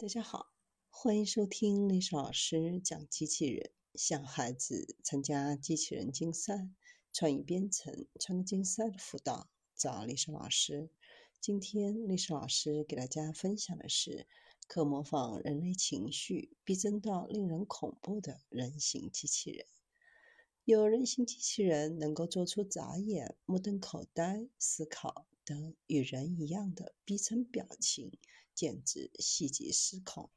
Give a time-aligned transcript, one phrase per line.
[0.00, 0.54] 大家好，
[0.88, 3.70] 欢迎收听历史老师讲机器人。
[3.94, 6.70] 向孩子参加机器人竞赛、
[7.12, 10.88] 创意编程、创客竞赛的辅导，找历史老师。
[11.38, 14.26] 今天历史老师给大家分享的是，
[14.66, 19.66] 可模仿人类情绪，逼真到令人恐怖的人形机器人。
[20.64, 28.18] 有人形机器人能够做出眨眼、目瞪口呆、思考等与人一样的逼真表情。
[28.60, 30.28] 简直细节失控！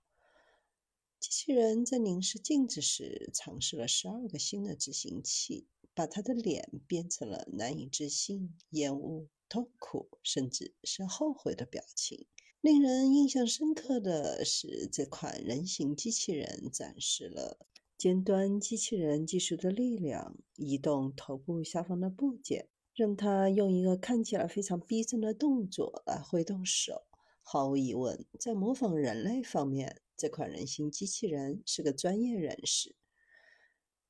[1.19, 12.25] 机器人在凝视镜子时，尝试了十二个新的执行器，把他的脸变成了难以置信、厌恶、痛苦，甚至是后悔的表情。
[12.61, 17.67] 令人印象深刻的是，这款人形机器人展示了
[17.97, 27.03] 尖端机器人技术的力量：移动头部下方的部件，让它用一个看起来非常逼真的动作来挥动手。
[27.43, 32.95] 毫无疑问，在模仿人类方面，这款人形机器人是个专业人士。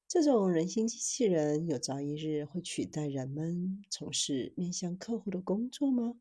[0.07, 6.15] 这种人形机器人有朝一日会取代人们从事面向客户的工作吗？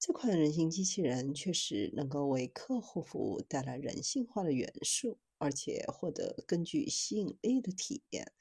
[0.00, 8.32] 这款人形机器人确实能够为客户服务带来人性化的元素，而且获得更具吸引力的体验。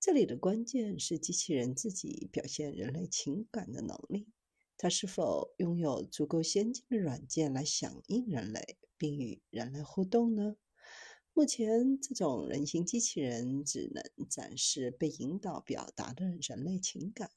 [0.00, 4.33] 这里的关键是机器人自己表现人类情感的能力。
[4.76, 10.56] 它是否拥有足够先进的软件来响应人类，并与人类互动呢？
[11.32, 17.30] 目前，这种人形机器人只能展示被引导表达的人类情感。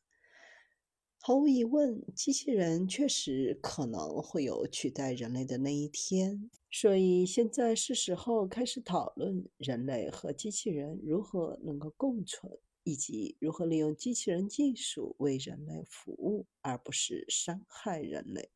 [1.28, 6.50] 毫无疑问，机器人确实可能会有取代人类的那一天。
[6.72, 12.58] 所以，现在是时候开始讨论人类和机器人如何能够共存。
[12.86, 18.50] 以及如何利用机器人技术为人类服务，而不是伤害人类。